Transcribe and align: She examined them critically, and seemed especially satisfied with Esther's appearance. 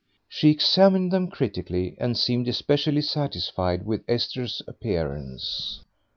She 0.27 0.49
examined 0.49 1.11
them 1.13 1.29
critically, 1.29 1.95
and 1.99 2.17
seemed 2.17 2.47
especially 2.47 3.01
satisfied 3.01 3.85
with 3.85 4.03
Esther's 4.07 4.63
appearance. 4.67 5.81